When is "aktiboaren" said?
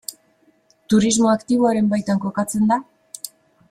1.33-1.93